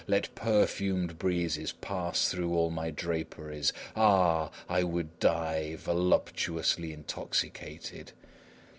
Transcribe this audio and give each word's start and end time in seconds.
Let 0.07 0.33
perfumed 0.33 1.19
breezes 1.19 1.73
pass 1.73 2.27
through 2.27 2.55
all 2.55 2.71
my 2.71 2.89
draperies! 2.89 3.71
Ah, 3.95 4.49
I 4.67 4.81
would 4.81 5.19
die, 5.19 5.75
voluptuously 5.75 6.91
intoxicated. 6.91 8.11